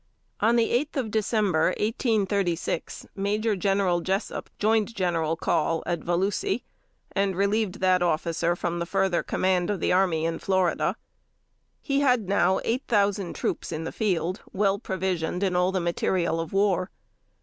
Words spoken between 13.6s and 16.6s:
in the field well provided in all the material of